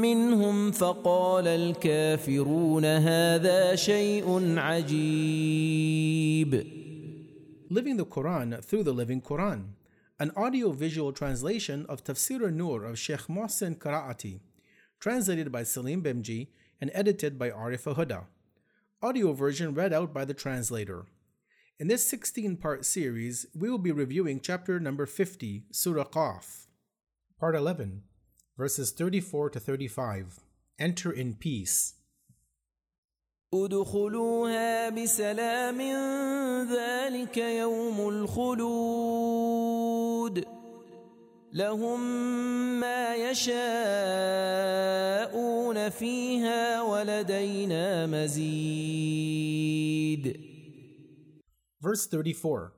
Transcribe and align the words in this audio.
منهم 0.00 0.70
فقال 0.72 1.46
الكافرون 1.46 2.84
هذا 2.84 3.74
شيء 3.74 4.58
عجيب 4.58 6.00
Living 7.70 7.96
the 7.96 8.04
Quran 8.04 8.64
through 8.64 8.82
the 8.82 8.92
Living 8.92 9.20
Quran 9.20 9.74
an 10.20 10.30
audio-visual 10.36 11.12
translation 11.12 11.86
of 11.88 12.04
Tafsir 12.04 12.42
al-Nur 12.42 12.84
of 12.84 12.98
Sheikh 12.98 13.26
Mohsen 13.28 13.74
Karaati, 13.78 14.40
translated 15.00 15.50
by 15.50 15.62
Saleem 15.62 16.02
Bhimji 16.02 16.48
and 16.78 16.90
edited 16.92 17.38
by 17.38 17.48
Arif 17.48 17.84
Huda. 17.94 18.24
Audio 19.02 19.32
version 19.32 19.72
read 19.72 19.94
out 19.94 20.12
by 20.12 20.26
the 20.26 20.34
translator. 20.34 21.06
In 21.78 21.88
this 21.88 22.06
16-part 22.12 22.84
series, 22.84 23.46
we 23.54 23.70
will 23.70 23.78
be 23.78 23.92
reviewing 23.92 24.40
chapter 24.40 24.78
number 24.78 25.06
50, 25.06 25.64
Surah 25.72 26.04
Qaf. 26.04 26.66
Part 27.38 27.56
11, 27.56 28.02
verses 28.59 28.91
34 28.91 29.49
to 29.51 29.59
35. 29.59 30.39
Enter 30.79 31.11
in 31.11 31.35
peace. 31.35 31.93
ادخلوها 33.53 34.89
بسلام 34.89 35.81
ذلك 36.71 37.37
يوم 37.37 38.09
الخلود 38.09 39.25
لهم 41.53 41.99
ما 42.79 43.15
يشاءون 43.15 43.55
فيها 45.89 46.81
ولدينا 46.81 48.05
مزيد 48.05 49.15
Verse 51.81 52.07
34 52.07 52.73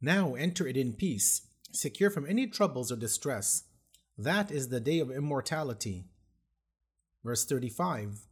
Now 0.00 0.34
enter 0.34 0.66
it 0.66 0.76
in 0.76 0.92
peace, 0.92 1.42
secure 1.72 2.10
from 2.10 2.26
any 2.26 2.46
troubles 2.46 2.92
or 2.92 2.96
distress. 2.96 3.64
that 4.17 4.51
is 4.51 4.69
the 4.69 4.79
day 4.79 4.99
of 4.99 5.11
immortality. 5.11 6.05
Verse 7.23 7.45
35 7.45 8.27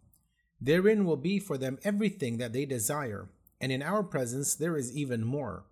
Therein 0.60 1.06
will 1.06 1.18
be 1.18 1.40
for 1.40 1.58
them 1.58 1.78
everything 1.84 2.38
that 2.38 2.54
they 2.54 2.66
desire, 2.66 3.30
and 3.62 3.72
in 3.72 3.84
our 3.84 4.04
presence 4.04 4.56
there 4.56 4.78
is 4.78 4.96
even 4.96 5.24
more. 5.24 5.66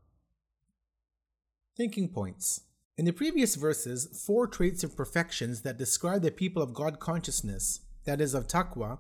Thinking 1.76 2.10
points. 2.10 2.62
In 2.96 3.06
the 3.06 3.12
previous 3.12 3.56
verses, 3.56 4.22
four 4.24 4.46
traits 4.46 4.84
of 4.84 4.96
perfections 4.96 5.62
that 5.62 5.80
describe 5.80 6.22
the 6.22 6.30
people 6.30 6.62
of 6.62 6.76
God 6.76 7.00
consciousness, 7.00 7.80
that 8.06 8.22
is, 8.22 8.36
of 8.36 8.48
taqwa, 8.48 9.00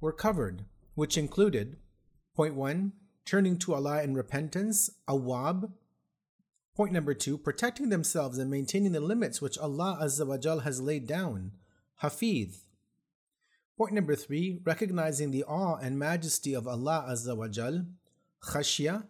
were 0.00 0.12
covered, 0.12 0.64
which 0.94 1.16
included 1.16 1.76
point 2.34 2.54
1 2.56 2.92
turning 3.24 3.56
to 3.58 3.74
Allah 3.74 4.02
in 4.02 4.14
repentance, 4.14 4.90
awab. 5.06 5.70
Point 6.80 6.92
number 6.94 7.12
two, 7.12 7.36
protecting 7.36 7.90
themselves 7.90 8.38
and 8.38 8.50
maintaining 8.50 8.92
the 8.92 9.00
limits 9.00 9.42
which 9.42 9.58
Allah 9.58 9.98
Azza 10.00 10.26
wa 10.26 10.60
has 10.60 10.80
laid 10.80 11.06
down, 11.06 11.52
hafidh. 12.02 12.56
Point 13.76 13.92
number 13.92 14.16
three, 14.16 14.62
recognizing 14.64 15.30
the 15.30 15.44
awe 15.44 15.76
and 15.76 15.98
majesty 15.98 16.54
of 16.54 16.66
Allah 16.66 17.04
Azza 17.06 17.36
wa 17.36 17.48
Jal, 17.48 17.84
khashya. 18.42 19.04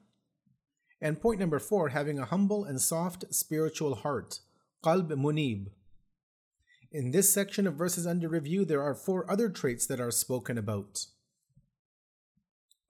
And 1.00 1.20
point 1.20 1.38
number 1.38 1.60
four, 1.60 1.90
having 1.90 2.18
a 2.18 2.24
humble 2.24 2.64
and 2.64 2.80
soft 2.80 3.24
spiritual 3.32 3.94
heart, 3.94 4.40
qalb 4.84 5.06
munib. 5.10 5.68
In 6.90 7.12
this 7.12 7.32
section 7.32 7.68
of 7.68 7.74
verses 7.74 8.04
under 8.04 8.28
review, 8.28 8.64
there 8.64 8.82
are 8.82 8.96
four 8.96 9.30
other 9.30 9.48
traits 9.48 9.86
that 9.86 10.00
are 10.00 10.10
spoken 10.10 10.58
about. 10.58 11.06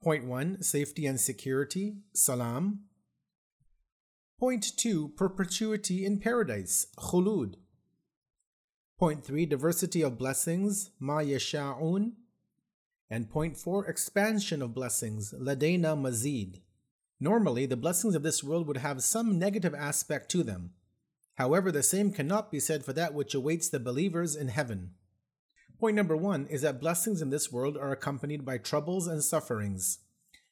Point 0.01 0.25
1 0.25 0.63
Safety 0.63 1.05
and 1.05 1.19
security, 1.19 1.97
salam. 2.15 2.85
Point 4.41 4.75
2 4.75 5.09
Perpetuity 5.09 6.03
in 6.03 6.17
paradise, 6.17 6.87
khulud. 6.97 7.57
Point 8.97 9.23
3 9.23 9.45
Diversity 9.45 10.01
of 10.01 10.17
blessings, 10.17 10.89
ma 10.99 11.19
yasha'un. 11.19 12.13
And 13.07 13.29
point 13.29 13.55
4 13.55 13.85
Expansion 13.85 14.63
of 14.63 14.73
blessings, 14.73 15.31
ladayna 15.39 15.95
mazid. 15.95 16.61
Normally, 17.19 17.67
the 17.67 17.77
blessings 17.77 18.15
of 18.15 18.23
this 18.23 18.43
world 18.43 18.65
would 18.65 18.77
have 18.77 19.03
some 19.03 19.37
negative 19.37 19.75
aspect 19.75 20.31
to 20.31 20.41
them. 20.41 20.71
However, 21.35 21.71
the 21.71 21.83
same 21.83 22.11
cannot 22.11 22.51
be 22.51 22.59
said 22.59 22.83
for 22.83 22.93
that 22.93 23.13
which 23.13 23.35
awaits 23.35 23.69
the 23.69 23.79
believers 23.79 24.35
in 24.35 24.47
heaven. 24.47 24.95
Point 25.79 25.95
number 25.95 26.17
one 26.17 26.47
is 26.47 26.63
that 26.63 26.81
blessings 26.81 27.21
in 27.21 27.29
this 27.29 27.51
world 27.51 27.77
are 27.77 27.91
accompanied 27.91 28.43
by 28.43 28.57
troubles 28.57 29.05
and 29.05 29.23
sufferings. 29.23 29.99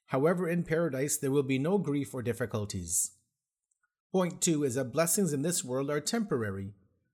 However, 0.06 0.48
in 0.48 0.64
paradise 0.64 1.18
there 1.18 1.32
will 1.32 1.42
be 1.42 1.58
no 1.58 1.80
grief 1.80 2.14
or 2.14 2.22
difficulties. 2.22 3.14
Point 4.12 4.42
two 4.42 4.64
is 4.64 4.76
that 4.76 4.92
blessings 4.92 5.34
in 5.34 5.42
this 5.42 5.64
world 5.64 5.90
are 5.90 6.00
temporary, 6.00 6.74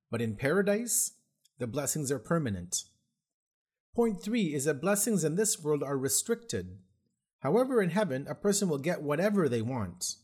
but 0.09 0.21
in 0.21 0.35
paradise, 0.35 1.11
the 1.59 1.67
blessings 1.67 2.11
are 2.11 2.19
permanent. 2.19 2.83
Point 3.93 4.21
three 4.21 4.53
is 4.53 4.65
that 4.65 4.81
blessings 4.81 5.23
in 5.23 5.35
this 5.35 5.61
world 5.61 5.83
are 5.83 5.97
restricted. 5.97 6.77
However, 7.39 7.81
in 7.81 7.91
heaven, 7.91 8.25
a 8.29 8.35
person 8.35 8.69
will 8.69 8.77
get 8.77 9.01
whatever 9.01 9.47
they 9.47 9.61
want. 9.61 10.15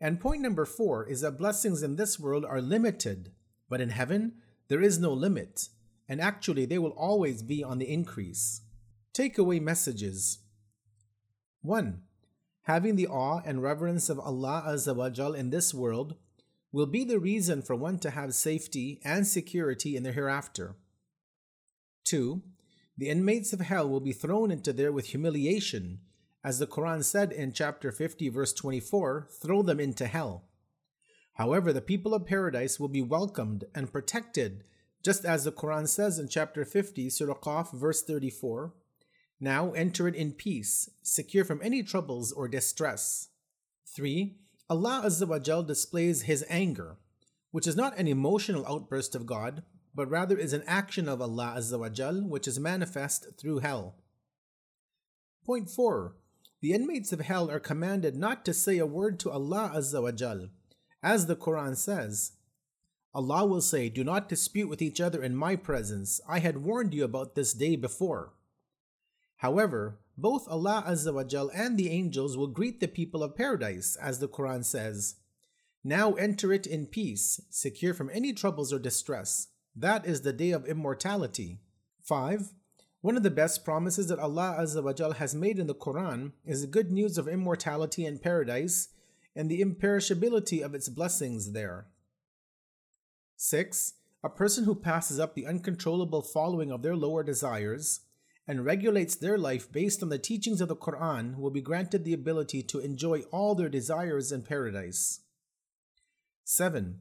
And 0.00 0.20
point 0.20 0.42
number 0.42 0.64
four 0.64 1.08
is 1.08 1.22
that 1.22 1.38
blessings 1.38 1.82
in 1.82 1.96
this 1.96 2.18
world 2.18 2.44
are 2.44 2.60
limited, 2.60 3.32
but 3.68 3.80
in 3.80 3.90
heaven, 3.90 4.34
there 4.68 4.82
is 4.82 4.98
no 4.98 5.12
limit 5.12 5.68
and 6.08 6.20
actually 6.20 6.66
they 6.66 6.78
will 6.78 6.90
always 6.90 7.42
be 7.42 7.62
on 7.62 7.78
the 7.78 7.90
increase. 7.90 8.62
Takeaway 9.14 9.60
messages 9.60 10.38
1. 11.62 12.02
Having 12.64 12.96
the 12.96 13.06
awe 13.06 13.42
and 13.44 13.62
reverence 13.62 14.08
of 14.08 14.18
Allah 14.18 14.64
Azza 14.66 14.94
wa 14.94 15.32
in 15.32 15.50
this 15.50 15.74
world 15.74 16.16
will 16.72 16.86
be 16.86 17.04
the 17.04 17.18
reason 17.18 17.62
for 17.62 17.76
one 17.76 17.98
to 17.98 18.10
have 18.10 18.34
safety 18.34 19.00
and 19.04 19.26
security 19.26 19.96
in 19.96 20.02
the 20.02 20.12
hereafter. 20.12 20.74
2. 22.04 22.42
The 22.96 23.08
inmates 23.08 23.52
of 23.52 23.60
hell 23.60 23.88
will 23.88 24.00
be 24.00 24.12
thrown 24.12 24.50
into 24.50 24.72
there 24.72 24.92
with 24.92 25.06
humiliation, 25.06 26.00
as 26.42 26.58
the 26.58 26.66
Quran 26.66 27.04
said 27.04 27.32
in 27.32 27.52
chapter 27.52 27.92
50, 27.92 28.28
verse 28.30 28.52
24 28.52 29.28
throw 29.42 29.62
them 29.62 29.78
into 29.78 30.06
hell. 30.06 30.44
However, 31.34 31.72
the 31.72 31.80
people 31.80 32.14
of 32.14 32.26
paradise 32.26 32.80
will 32.80 32.88
be 32.88 33.02
welcomed 33.02 33.64
and 33.74 33.92
protected 33.92 34.64
just 35.04 35.26
as 35.26 35.44
the 35.44 35.52
Quran 35.52 35.86
says 35.86 36.18
in 36.18 36.28
chapter 36.28 36.64
50, 36.64 37.10
Surah 37.10 37.34
Qaf, 37.34 37.72
verse 37.72 38.02
34, 38.02 38.72
Now 39.40 39.72
enter 39.72 40.08
it 40.08 40.14
in 40.14 40.32
peace, 40.32 40.88
secure 41.02 41.44
from 41.44 41.60
any 41.62 41.82
troubles 41.82 42.32
or 42.32 42.48
distress. 42.48 43.28
3. 43.94 44.36
Allah 44.70 45.02
Azza 45.04 45.26
wa 45.26 45.62
displays 45.62 46.22
His 46.22 46.44
anger, 46.48 46.96
which 47.50 47.66
is 47.66 47.76
not 47.76 47.98
an 47.98 48.08
emotional 48.08 48.66
outburst 48.66 49.14
of 49.14 49.26
God, 49.26 49.62
but 49.94 50.08
rather 50.08 50.36
is 50.36 50.52
an 50.52 50.64
action 50.66 51.08
of 51.08 51.20
Allah 51.20 51.54
Azza 51.58 51.78
wa 51.78 52.28
which 52.28 52.48
is 52.48 52.58
manifest 52.58 53.26
through 53.38 53.58
hell. 53.58 53.96
Point 55.44 55.68
4. 55.70 56.16
The 56.60 56.72
inmates 56.72 57.12
of 57.12 57.20
hell 57.20 57.50
are 57.50 57.60
commanded 57.60 58.16
not 58.16 58.44
to 58.46 58.54
say 58.54 58.78
a 58.78 58.86
word 58.86 59.20
to 59.20 59.30
Allah 59.30 59.72
Azza 59.74 60.02
wa 60.02 60.46
as 61.02 61.26
the 61.26 61.36
Quran 61.36 61.76
says, 61.76 62.32
Allah 63.14 63.44
will 63.44 63.60
say, 63.60 63.90
Do 63.90 64.02
not 64.02 64.28
dispute 64.28 64.68
with 64.68 64.80
each 64.80 65.00
other 65.00 65.22
in 65.22 65.36
my 65.36 65.54
presence. 65.54 66.20
I 66.26 66.38
had 66.38 66.64
warned 66.64 66.94
you 66.94 67.04
about 67.04 67.34
this 67.34 67.52
day 67.52 67.76
before. 67.76 68.32
However, 69.44 69.98
both 70.16 70.48
Allah 70.48 70.82
Azza 70.88 71.12
wa 71.12 71.22
Jal 71.22 71.50
and 71.52 71.76
the 71.76 71.90
angels 71.90 72.34
will 72.34 72.46
greet 72.46 72.80
the 72.80 72.88
people 72.88 73.22
of 73.22 73.36
paradise, 73.36 73.94
as 73.94 74.18
the 74.18 74.26
Quran 74.26 74.64
says, 74.64 75.16
Now 75.84 76.14
enter 76.14 76.50
it 76.50 76.66
in 76.66 76.86
peace, 76.86 77.42
secure 77.50 77.92
from 77.92 78.08
any 78.14 78.32
troubles 78.32 78.72
or 78.72 78.78
distress. 78.78 79.48
That 79.76 80.06
is 80.06 80.22
the 80.22 80.32
day 80.32 80.52
of 80.52 80.64
immortality. 80.64 81.60
5. 82.04 82.54
One 83.02 83.18
of 83.18 83.22
the 83.22 83.30
best 83.30 83.66
promises 83.66 84.06
that 84.06 84.18
Allah 84.18 84.56
Azza 84.58 84.82
wa 84.82 84.94
Jal 84.94 85.12
has 85.12 85.34
made 85.34 85.58
in 85.58 85.66
the 85.66 85.74
Quran 85.74 86.32
is 86.46 86.62
the 86.62 86.66
good 86.66 86.90
news 86.90 87.18
of 87.18 87.28
immortality 87.28 88.06
in 88.06 88.20
paradise 88.20 88.88
and 89.36 89.50
the 89.50 89.60
imperishability 89.60 90.64
of 90.64 90.74
its 90.74 90.88
blessings 90.88 91.52
there. 91.52 91.88
6. 93.36 93.92
A 94.22 94.30
person 94.30 94.64
who 94.64 94.74
passes 94.74 95.20
up 95.20 95.34
the 95.34 95.46
uncontrollable 95.46 96.22
following 96.22 96.72
of 96.72 96.80
their 96.80 96.96
lower 96.96 97.22
desires 97.22 98.00
and 98.46 98.64
regulates 98.64 99.14
their 99.14 99.38
life 99.38 99.70
based 99.72 100.02
on 100.02 100.10
the 100.10 100.18
teachings 100.18 100.60
of 100.60 100.68
the 100.68 100.76
Quran 100.76 101.38
will 101.38 101.50
be 101.50 101.60
granted 101.60 102.04
the 102.04 102.12
ability 102.12 102.62
to 102.62 102.80
enjoy 102.80 103.20
all 103.30 103.54
their 103.54 103.68
desires 103.68 104.32
in 104.32 104.42
paradise. 104.42 105.20
7. 106.44 107.00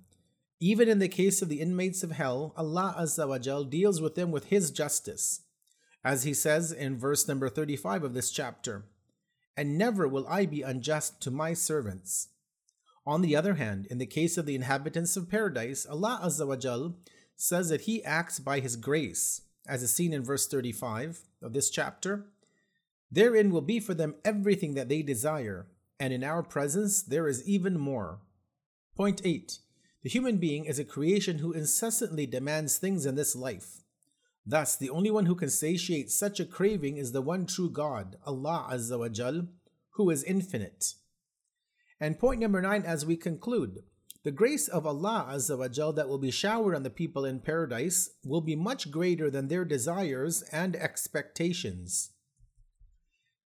Even 0.61 0.87
in 0.87 0.99
the 0.99 1.09
case 1.09 1.41
of 1.41 1.49
the 1.49 1.59
inmates 1.59 2.03
of 2.03 2.11
hell, 2.11 2.53
Allah 2.55 2.95
Azza 2.97 3.69
deals 3.69 3.99
with 3.99 4.15
them 4.15 4.31
with 4.31 4.45
His 4.45 4.71
justice. 4.71 5.41
As 6.03 6.23
He 6.23 6.33
says 6.33 6.71
in 6.71 6.97
verse 6.97 7.27
number 7.27 7.49
35 7.49 8.03
of 8.03 8.13
this 8.13 8.31
chapter, 8.31 8.85
And 9.57 9.77
never 9.77 10.07
will 10.07 10.25
I 10.27 10.45
be 10.45 10.61
unjust 10.61 11.21
to 11.23 11.31
my 11.31 11.53
servants. 11.53 12.29
On 13.05 13.21
the 13.21 13.35
other 13.35 13.55
hand, 13.55 13.85
in 13.89 13.97
the 13.97 14.05
case 14.05 14.37
of 14.37 14.45
the 14.45 14.55
inhabitants 14.55 15.17
of 15.17 15.29
paradise, 15.29 15.85
Allah 15.85 16.21
Azza 16.23 16.93
says 17.35 17.67
that 17.67 17.81
He 17.81 18.01
acts 18.05 18.39
by 18.39 18.61
His 18.61 18.77
grace, 18.77 19.41
as 19.67 19.83
is 19.83 19.93
seen 19.93 20.13
in 20.13 20.23
verse 20.23 20.47
35 20.47 21.21
of 21.41 21.53
this 21.53 21.69
chapter. 21.69 22.25
Therein 23.11 23.51
will 23.51 23.61
be 23.61 23.79
for 23.79 23.93
them 23.93 24.15
everything 24.25 24.73
that 24.73 24.89
they 24.89 25.01
desire, 25.01 25.67
and 25.99 26.11
in 26.11 26.23
our 26.23 26.43
presence 26.43 27.01
there 27.01 27.27
is 27.27 27.47
even 27.47 27.79
more. 27.79 28.19
Point 28.95 29.21
8. 29.23 29.59
The 30.03 30.09
human 30.09 30.37
being 30.37 30.65
is 30.65 30.79
a 30.79 30.85
creation 30.85 31.39
who 31.39 31.53
incessantly 31.53 32.25
demands 32.25 32.77
things 32.77 33.05
in 33.05 33.15
this 33.15 33.35
life. 33.35 33.83
Thus, 34.45 34.75
the 34.75 34.89
only 34.89 35.09
one 35.09 35.25
who 35.25 35.35
can 35.35 35.49
satiate 35.49 36.11
such 36.11 36.39
a 36.39 36.45
craving 36.45 36.97
is 36.97 37.11
the 37.11 37.21
one 37.21 37.45
true 37.45 37.69
God, 37.69 38.17
Allah 38.25 38.67
Azza 38.69 38.99
wa 38.99 39.07
Jal, 39.07 39.47
who 39.91 40.09
is 40.09 40.23
infinite. 40.23 40.95
And 41.99 42.19
point 42.19 42.41
number 42.41 42.61
9 42.61 42.83
as 42.83 43.05
we 43.05 43.15
conclude, 43.15 43.83
the 44.23 44.31
grace 44.31 44.69
of 44.69 44.85
Allah 44.85 45.27
Azza 45.31 45.95
that 45.95 46.07
will 46.07 46.17
be 46.17 46.31
showered 46.31 46.75
on 46.75 46.83
the 46.83 46.89
people 46.89 47.25
in 47.25 47.39
paradise 47.39 48.09
will 48.23 48.41
be 48.41 48.55
much 48.55 48.89
greater 48.89 49.29
than 49.29 49.47
their 49.49 49.65
desires 49.65 50.43
and 50.51 50.75
expectations. 50.75 52.11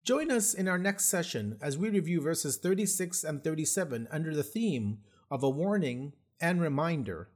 Join 0.04 0.30
us 0.30 0.54
in 0.54 0.68
our 0.68 0.78
next 0.78 1.04
session 1.04 1.58
as 1.60 1.76
we 1.76 1.90
review 1.90 2.20
verses 2.20 2.56
36 2.56 3.22
and 3.22 3.44
37 3.44 4.08
under 4.10 4.34
the 4.34 4.42
theme 4.42 4.98
of 5.30 5.42
a 5.42 5.50
warning 5.50 6.14
and 6.40 6.60
reminder 6.60 7.28